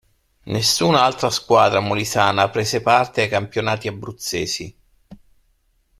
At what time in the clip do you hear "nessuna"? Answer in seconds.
0.45-1.03